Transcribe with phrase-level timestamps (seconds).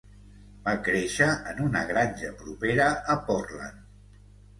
[0.67, 3.85] Va créixer en una granja propera a Portland.